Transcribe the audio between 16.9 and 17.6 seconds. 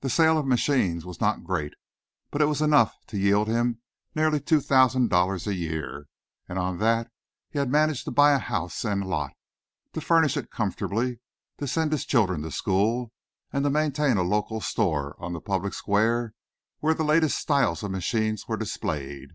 the latest